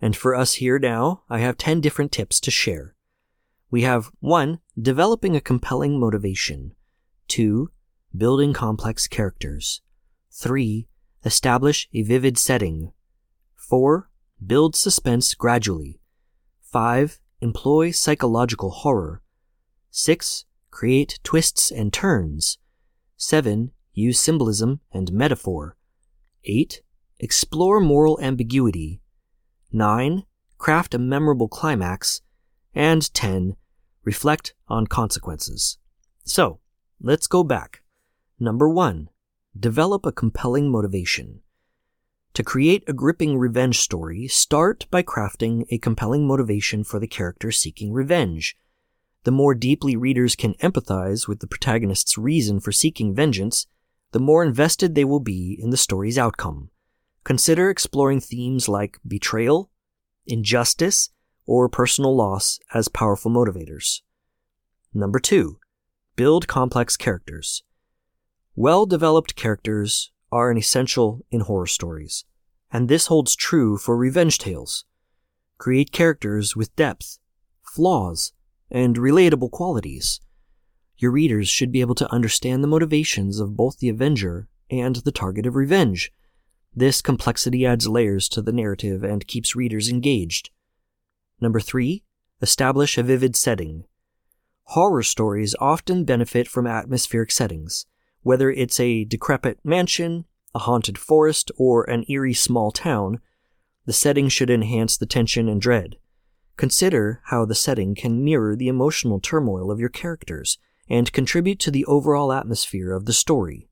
And 0.00 0.16
for 0.16 0.34
us 0.34 0.54
here 0.54 0.78
now, 0.78 1.24
I 1.28 1.40
have 1.40 1.58
10 1.58 1.82
different 1.82 2.10
tips 2.10 2.40
to 2.40 2.50
share. 2.50 2.94
We 3.70 3.82
have 3.82 4.10
1. 4.20 4.60
Developing 4.80 5.36
a 5.36 5.42
compelling 5.42 6.00
motivation. 6.00 6.74
2. 7.28 7.70
Building 8.16 8.54
complex 8.54 9.06
characters. 9.06 9.82
3. 10.32 10.88
Establish 11.26 11.86
a 11.92 12.00
vivid 12.02 12.38
setting. 12.38 12.92
4. 13.56 14.08
Build 14.44 14.74
suspense 14.74 15.34
gradually. 15.34 15.99
5. 16.70 17.20
Employ 17.40 17.90
psychological 17.90 18.70
horror. 18.70 19.22
6. 19.90 20.44
Create 20.70 21.18
twists 21.24 21.72
and 21.72 21.92
turns. 21.92 22.58
7. 23.16 23.72
Use 23.92 24.20
symbolism 24.20 24.78
and 24.92 25.12
metaphor. 25.12 25.76
8. 26.44 26.80
Explore 27.18 27.80
moral 27.80 28.20
ambiguity. 28.22 29.00
9. 29.72 30.22
Craft 30.58 30.94
a 30.94 30.98
memorable 30.98 31.48
climax. 31.48 32.20
And 32.72 33.12
10. 33.12 33.56
Reflect 34.04 34.54
on 34.68 34.86
consequences. 34.86 35.78
So, 36.24 36.60
let's 37.00 37.26
go 37.26 37.42
back. 37.42 37.82
Number 38.38 38.68
1. 38.68 39.08
Develop 39.58 40.06
a 40.06 40.12
compelling 40.12 40.70
motivation. 40.70 41.40
To 42.34 42.44
create 42.44 42.84
a 42.86 42.92
gripping 42.92 43.38
revenge 43.38 43.80
story, 43.80 44.28
start 44.28 44.86
by 44.90 45.02
crafting 45.02 45.66
a 45.70 45.78
compelling 45.78 46.26
motivation 46.26 46.84
for 46.84 47.00
the 47.00 47.08
character 47.08 47.50
seeking 47.50 47.92
revenge. 47.92 48.56
The 49.24 49.32
more 49.32 49.54
deeply 49.54 49.96
readers 49.96 50.36
can 50.36 50.54
empathize 50.54 51.26
with 51.26 51.40
the 51.40 51.48
protagonist's 51.48 52.16
reason 52.16 52.60
for 52.60 52.72
seeking 52.72 53.14
vengeance, 53.14 53.66
the 54.12 54.20
more 54.20 54.44
invested 54.44 54.94
they 54.94 55.04
will 55.04 55.20
be 55.20 55.58
in 55.60 55.70
the 55.70 55.76
story's 55.76 56.18
outcome. 56.18 56.70
Consider 57.24 57.68
exploring 57.68 58.20
themes 58.20 58.68
like 58.68 58.98
betrayal, 59.06 59.70
injustice, 60.26 61.10
or 61.46 61.68
personal 61.68 62.16
loss 62.16 62.60
as 62.72 62.88
powerful 62.88 63.30
motivators. 63.30 64.02
Number 64.94 65.18
two, 65.18 65.58
build 66.16 66.46
complex 66.46 66.96
characters. 66.96 67.64
Well 68.54 68.86
developed 68.86 69.36
characters 69.36 70.12
are 70.32 70.50
an 70.50 70.58
essential 70.58 71.24
in 71.30 71.40
horror 71.40 71.66
stories, 71.66 72.24
and 72.70 72.88
this 72.88 73.06
holds 73.06 73.34
true 73.34 73.76
for 73.76 73.96
revenge 73.96 74.38
tales. 74.38 74.84
Create 75.58 75.92
characters 75.92 76.56
with 76.56 76.74
depth, 76.76 77.18
flaws, 77.62 78.32
and 78.70 78.96
relatable 78.96 79.50
qualities. 79.50 80.20
Your 80.96 81.10
readers 81.10 81.48
should 81.48 81.72
be 81.72 81.80
able 81.80 81.94
to 81.96 82.12
understand 82.12 82.62
the 82.62 82.68
motivations 82.68 83.40
of 83.40 83.56
both 83.56 83.78
the 83.78 83.88
Avenger 83.88 84.48
and 84.70 84.96
the 84.96 85.12
target 85.12 85.46
of 85.46 85.56
revenge. 85.56 86.12
This 86.74 87.02
complexity 87.02 87.66
adds 87.66 87.88
layers 87.88 88.28
to 88.28 88.42
the 88.42 88.52
narrative 88.52 89.02
and 89.02 89.26
keeps 89.26 89.56
readers 89.56 89.88
engaged. 89.88 90.50
Number 91.40 91.58
three, 91.58 92.04
establish 92.40 92.96
a 92.96 93.02
vivid 93.02 93.34
setting. 93.34 93.84
Horror 94.64 95.02
stories 95.02 95.56
often 95.58 96.04
benefit 96.04 96.46
from 96.46 96.66
atmospheric 96.66 97.32
settings 97.32 97.86
whether 98.22 98.50
it's 98.50 98.78
a 98.78 99.04
decrepit 99.04 99.58
mansion, 99.64 100.24
a 100.54 100.60
haunted 100.60 100.98
forest, 100.98 101.50
or 101.56 101.84
an 101.84 102.04
eerie 102.08 102.34
small 102.34 102.70
town, 102.70 103.20
the 103.86 103.92
setting 103.92 104.28
should 104.28 104.50
enhance 104.50 104.96
the 104.96 105.06
tension 105.06 105.48
and 105.48 105.60
dread. 105.60 105.96
Consider 106.56 107.20
how 107.24 107.44
the 107.44 107.54
setting 107.54 107.94
can 107.94 108.22
mirror 108.22 108.54
the 108.54 108.68
emotional 108.68 109.20
turmoil 109.20 109.70
of 109.70 109.80
your 109.80 109.88
characters 109.88 110.58
and 110.88 111.12
contribute 111.12 111.58
to 111.60 111.70
the 111.70 111.86
overall 111.86 112.32
atmosphere 112.32 112.92
of 112.92 113.06
the 113.06 113.12
story. 113.12 113.68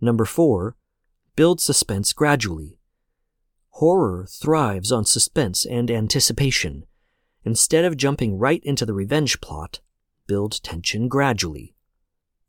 Number 0.00 0.24
4. 0.24 0.76
Build 1.36 1.60
suspense 1.60 2.12
gradually. 2.12 2.78
Horror 3.70 4.26
thrives 4.28 4.90
on 4.90 5.04
suspense 5.04 5.64
and 5.64 5.90
anticipation. 5.90 6.84
Instead 7.44 7.84
of 7.84 7.96
jumping 7.96 8.38
right 8.38 8.62
into 8.64 8.86
the 8.86 8.94
revenge 8.94 9.40
plot, 9.40 9.80
build 10.26 10.62
tension 10.62 11.08
gradually. 11.08 11.73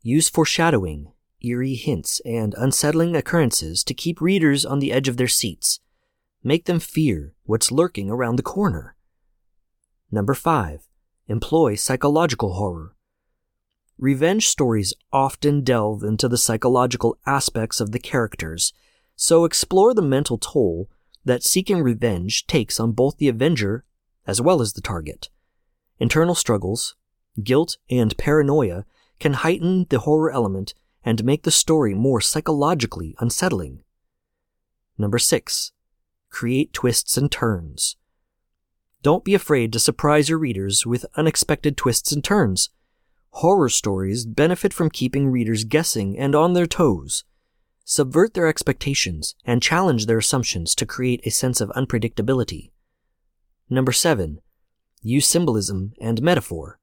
Use 0.06 0.28
foreshadowing, 0.28 1.10
eerie 1.40 1.74
hints, 1.74 2.20
and 2.24 2.54
unsettling 2.56 3.16
occurrences 3.16 3.82
to 3.82 3.92
keep 3.92 4.20
readers 4.20 4.64
on 4.64 4.78
the 4.78 4.92
edge 4.92 5.08
of 5.08 5.16
their 5.16 5.26
seats. 5.26 5.80
Make 6.44 6.66
them 6.66 6.78
fear 6.78 7.34
what's 7.42 7.72
lurking 7.72 8.08
around 8.08 8.36
the 8.36 8.44
corner. 8.44 8.94
Number 10.12 10.32
5. 10.32 10.86
Employ 11.26 11.74
psychological 11.74 12.52
horror. 12.52 12.94
Revenge 13.98 14.46
stories 14.46 14.94
often 15.12 15.64
delve 15.64 16.04
into 16.04 16.28
the 16.28 16.38
psychological 16.38 17.18
aspects 17.26 17.80
of 17.80 17.90
the 17.90 17.98
characters, 17.98 18.72
so 19.16 19.44
explore 19.44 19.92
the 19.92 20.02
mental 20.02 20.38
toll 20.38 20.88
that 21.24 21.42
seeking 21.42 21.82
revenge 21.82 22.46
takes 22.46 22.78
on 22.78 22.92
both 22.92 23.16
the 23.16 23.26
Avenger 23.26 23.84
as 24.24 24.40
well 24.40 24.60
as 24.60 24.74
the 24.74 24.80
target. 24.80 25.30
Internal 25.98 26.36
struggles, 26.36 26.94
guilt, 27.42 27.78
and 27.90 28.16
paranoia 28.16 28.84
can 29.18 29.34
heighten 29.34 29.86
the 29.88 30.00
horror 30.00 30.30
element 30.30 30.74
and 31.04 31.24
make 31.24 31.44
the 31.44 31.50
story 31.50 31.94
more 31.94 32.20
psychologically 32.20 33.14
unsettling. 33.18 33.82
Number 34.98 35.18
6. 35.18 35.72
Create 36.30 36.72
twists 36.72 37.16
and 37.16 37.30
turns. 37.30 37.96
Don't 39.02 39.24
be 39.24 39.34
afraid 39.34 39.72
to 39.72 39.78
surprise 39.78 40.28
your 40.28 40.38
readers 40.38 40.84
with 40.84 41.06
unexpected 41.14 41.76
twists 41.76 42.12
and 42.12 42.24
turns. 42.24 42.70
Horror 43.30 43.68
stories 43.68 44.26
benefit 44.26 44.72
from 44.72 44.90
keeping 44.90 45.28
readers 45.28 45.64
guessing 45.64 46.18
and 46.18 46.34
on 46.34 46.54
their 46.54 46.66
toes. 46.66 47.24
Subvert 47.84 48.34
their 48.34 48.48
expectations 48.48 49.36
and 49.44 49.62
challenge 49.62 50.06
their 50.06 50.18
assumptions 50.18 50.74
to 50.74 50.86
create 50.86 51.24
a 51.24 51.30
sense 51.30 51.60
of 51.60 51.68
unpredictability. 51.70 52.70
Number 53.70 53.92
7. 53.92 54.40
Use 55.02 55.26
symbolism 55.26 55.92
and 56.00 56.20
metaphor. 56.20 56.80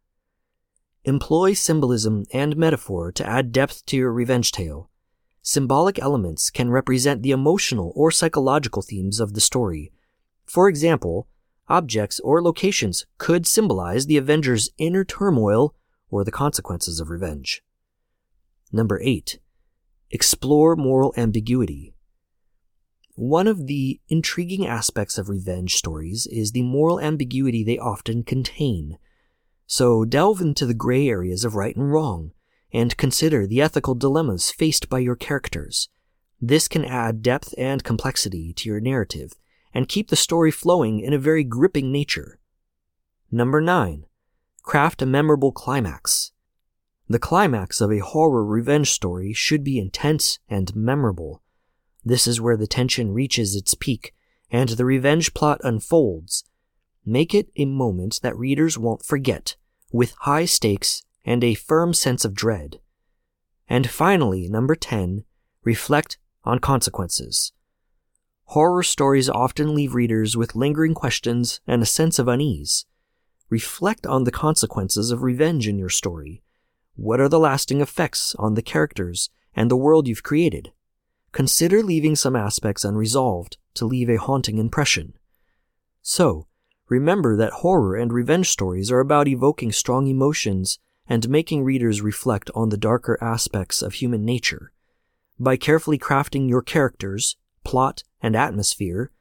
Employ 1.05 1.51
symbolism 1.51 2.23
and 2.31 2.55
metaphor 2.55 3.11
to 3.11 3.27
add 3.27 3.51
depth 3.51 3.85
to 3.87 3.97
your 3.97 4.13
revenge 4.13 4.53
tale. 4.53 4.89
Symbolic 5.41 5.99
elements 5.99 6.49
can 6.49 6.69
represent 6.69 7.21
the 7.21 7.31
emotional 7.31 7.91
or 7.93 8.09
psychological 8.09 8.81
themes 8.81 9.19
of 9.19 9.33
the 9.33 9.41
story. 9.41 9.91
For 10.45 10.69
example, 10.69 11.27
objects 11.67 12.21
or 12.21 12.41
locations 12.41 13.05
could 13.17 13.45
symbolize 13.45 14.05
the 14.05 14.17
Avenger's 14.17 14.69
inner 14.77 15.03
turmoil 15.03 15.75
or 16.09 16.23
the 16.23 16.31
consequences 16.31 17.01
of 17.01 17.09
revenge. 17.09 17.61
Number 18.71 19.01
8. 19.03 19.39
Explore 20.09 20.77
moral 20.77 21.13
ambiguity. 21.17 21.93
One 23.15 23.47
of 23.47 23.67
the 23.67 23.99
intriguing 24.07 24.65
aspects 24.65 25.17
of 25.17 25.27
revenge 25.27 25.75
stories 25.75 26.27
is 26.27 26.53
the 26.53 26.63
moral 26.63 27.01
ambiguity 27.01 27.61
they 27.63 27.77
often 27.77 28.23
contain. 28.23 28.97
So 29.65 30.05
delve 30.05 30.41
into 30.41 30.65
the 30.65 30.73
gray 30.73 31.07
areas 31.07 31.43
of 31.43 31.55
right 31.55 31.75
and 31.75 31.91
wrong, 31.91 32.31
and 32.71 32.97
consider 32.97 33.47
the 33.47 33.61
ethical 33.61 33.95
dilemmas 33.95 34.51
faced 34.51 34.89
by 34.89 34.99
your 34.99 35.15
characters. 35.15 35.89
This 36.41 36.67
can 36.67 36.83
add 36.83 37.21
depth 37.21 37.53
and 37.57 37.83
complexity 37.83 38.53
to 38.53 38.69
your 38.69 38.79
narrative, 38.79 39.33
and 39.73 39.87
keep 39.87 40.09
the 40.09 40.15
story 40.15 40.51
flowing 40.51 40.99
in 40.99 41.13
a 41.13 41.19
very 41.19 41.43
gripping 41.43 41.91
nature. 41.91 42.39
Number 43.31 43.61
9 43.61 44.05
craft 44.63 45.01
a 45.01 45.05
memorable 45.05 45.51
climax. 45.51 46.31
The 47.09 47.19
climax 47.19 47.81
of 47.81 47.91
a 47.91 47.99
horror 47.99 48.45
revenge 48.45 48.89
story 48.91 49.33
should 49.33 49.63
be 49.63 49.77
intense 49.77 50.39
and 50.49 50.73
memorable. 50.75 51.43
This 52.03 52.25
is 52.27 52.41
where 52.41 52.57
the 52.57 52.67
tension 52.67 53.11
reaches 53.11 53.55
its 53.55 53.75
peak 53.75 54.13
and 54.49 54.69
the 54.69 54.85
revenge 54.85 55.33
plot 55.33 55.59
unfolds. 55.63 56.45
Make 57.05 57.33
it 57.33 57.49
a 57.57 57.65
moment 57.65 58.19
that 58.23 58.37
readers 58.37 58.77
won't 58.77 59.05
forget, 59.05 59.55
with 59.91 60.15
high 60.19 60.45
stakes 60.45 61.03
and 61.25 61.43
a 61.43 61.53
firm 61.53 61.93
sense 61.93 62.23
of 62.23 62.33
dread. 62.33 62.79
And 63.67 63.89
finally, 63.89 64.47
number 64.47 64.75
10, 64.75 65.23
reflect 65.63 66.17
on 66.43 66.59
consequences. 66.59 67.51
Horror 68.45 68.83
stories 68.83 69.29
often 69.29 69.73
leave 69.73 69.95
readers 69.95 70.37
with 70.37 70.55
lingering 70.55 70.93
questions 70.93 71.59
and 71.65 71.81
a 71.81 71.87
sense 71.87 72.19
of 72.19 72.27
unease. 72.27 72.85
Reflect 73.49 74.05
on 74.05 74.23
the 74.23 74.31
consequences 74.31 75.11
of 75.11 75.23
revenge 75.23 75.67
in 75.67 75.77
your 75.77 75.89
story. 75.89 76.41
What 76.95 77.19
are 77.19 77.29
the 77.29 77.39
lasting 77.39 77.81
effects 77.81 78.35
on 78.37 78.53
the 78.53 78.61
characters 78.61 79.29
and 79.55 79.69
the 79.69 79.77
world 79.77 80.07
you've 80.07 80.23
created? 80.23 80.71
Consider 81.31 81.81
leaving 81.81 82.15
some 82.15 82.35
aspects 82.35 82.85
unresolved 82.85 83.57
to 83.73 83.85
leave 83.85 84.09
a 84.09 84.17
haunting 84.17 84.57
impression. 84.57 85.13
So, 86.01 86.47
remember 86.93 87.35
that 87.35 87.61
horror 87.63 87.95
and 87.95 88.13
revenge 88.13 88.47
stories 88.47 88.91
are 88.91 88.99
about 88.99 89.27
evoking 89.27 89.71
strong 89.71 90.05
emotions 90.05 90.77
and 91.07 91.27
making 91.27 91.63
readers 91.63 92.01
reflect 92.01 92.51
on 92.53 92.69
the 92.69 92.77
darker 92.77 93.17
aspects 93.19 93.81
of 93.81 93.95
human 93.95 94.23
nature. 94.23 94.71
By 95.39 95.57
carefully 95.57 95.97
crafting 95.97 96.47
your 96.47 96.61
characters, 96.61 97.35
plot, 97.63 98.03
and 98.21 98.35
atmosphere, 98.35 99.11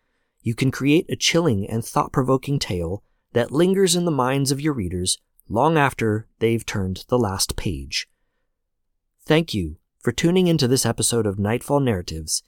you 0.43 0.55
can 0.55 0.71
create 0.71 1.07
a 1.09 1.17
chilling 1.17 1.67
and 1.67 1.83
thought 1.83 2.13
provoking 2.13 2.59
tale 2.59 3.03
that 3.33 3.51
lingers 3.51 3.97
in 3.97 4.05
the 4.05 4.11
minds 4.11 4.53
of 4.53 4.61
your 4.61 4.75
readers 4.75 5.19
long 5.49 5.79
after 5.79 6.29
they've 6.41 6.67
turned 6.67 7.07
the 7.09 7.19
last 7.19 7.57
page. 7.57 8.07
Thank 9.25 9.55
you 9.55 9.77
for 9.99 10.13
tuning 10.13 10.47
into 10.47 10.69
this 10.69 10.85
episode 10.85 11.25
of 11.25 11.39
Nightfall 11.39 11.81
Narratives. 11.81 12.43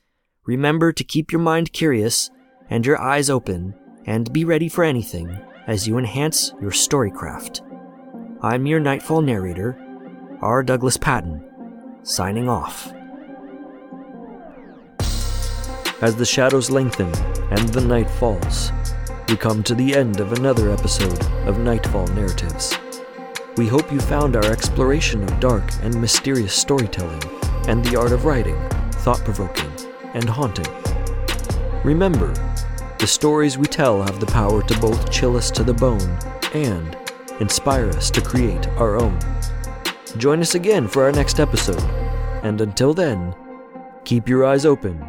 Remember 0.44 0.92
to 0.92 1.02
keep 1.02 1.32
your 1.32 1.40
mind 1.40 1.72
curious 1.72 2.30
and 2.68 2.84
your 2.84 3.00
eyes 3.00 3.30
open 3.30 3.74
and 4.06 4.32
be 4.32 4.44
ready 4.44 4.68
for 4.68 4.84
anything 4.84 5.38
as 5.66 5.88
you 5.88 5.98
enhance 5.98 6.52
your 6.60 6.70
storycraft. 6.70 7.60
I'm 8.42 8.66
your 8.66 8.80
Nightfall 8.80 9.22
narrator, 9.22 9.78
R. 10.40 10.62
Douglas 10.62 10.96
Patton, 10.96 11.42
signing 12.02 12.48
off. 12.48 12.92
As 16.02 16.16
the 16.16 16.26
shadows 16.26 16.70
lengthen 16.70 17.12
and 17.50 17.68
the 17.70 17.80
night 17.80 18.10
falls, 18.10 18.72
we 19.28 19.36
come 19.36 19.62
to 19.62 19.74
the 19.74 19.94
end 19.94 20.20
of 20.20 20.32
another 20.32 20.70
episode 20.70 21.24
of 21.46 21.58
Nightfall 21.58 22.06
Narratives. 22.08 22.76
We 23.56 23.68
hope 23.68 23.90
you 23.90 24.00
found 24.00 24.36
our 24.36 24.44
exploration 24.44 25.22
of 25.22 25.40
dark 25.40 25.64
and 25.82 25.98
mysterious 25.98 26.52
storytelling 26.52 27.22
and 27.68 27.84
the 27.84 27.96
art 27.98 28.12
of 28.12 28.24
writing 28.24 28.60
thought 29.04 29.24
provoking 29.24 29.70
and 30.14 30.28
haunting. 30.28 30.66
Remember, 31.84 32.32
the 32.98 33.06
stories 33.06 33.58
we 33.58 33.66
tell 33.66 34.02
have 34.02 34.20
the 34.20 34.26
power 34.26 34.62
to 34.62 34.80
both 34.80 35.10
chill 35.10 35.36
us 35.36 35.50
to 35.50 35.64
the 35.64 35.74
bone 35.74 36.18
and 36.54 36.96
inspire 37.40 37.88
us 37.90 38.10
to 38.10 38.20
create 38.20 38.68
our 38.78 38.96
own. 38.96 39.18
Join 40.16 40.40
us 40.40 40.54
again 40.54 40.86
for 40.86 41.04
our 41.04 41.12
next 41.12 41.40
episode, 41.40 41.82
and 42.42 42.60
until 42.60 42.94
then, 42.94 43.34
keep 44.04 44.28
your 44.28 44.44
eyes 44.44 44.64
open 44.64 45.04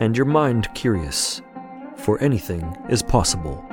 and 0.00 0.16
your 0.16 0.26
mind 0.26 0.72
curious 0.74 1.42
for 1.96 2.20
anything 2.22 2.76
is 2.88 3.02
possible. 3.02 3.64